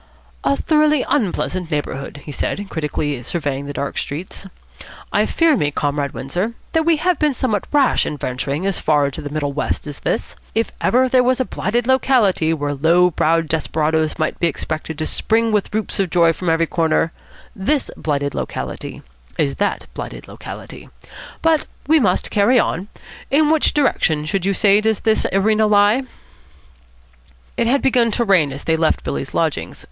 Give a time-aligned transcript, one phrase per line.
[0.43, 4.47] "A thoroughly unpleasant neighbourhood," he said, critically surveying the dark streets.
[5.13, 9.05] "I fear me, Comrade Windsor, that we have been somewhat rash in venturing as far
[9.05, 10.35] into the middle west as this.
[10.55, 15.05] If ever there was a blighted locality where low browed desperadoes might be expected to
[15.05, 17.11] spring with whoops of joy from every corner,
[17.55, 19.03] this blighted locality
[19.37, 20.89] is that blighted locality.
[21.43, 22.87] But we must carry on.
[23.29, 26.01] In which direction, should you say, does this arena lie?"
[27.55, 29.79] It had begun to rain as they left Billy's lodgings.